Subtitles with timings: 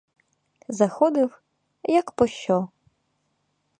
[0.67, 1.41] Заходив—
[1.83, 2.67] як по що.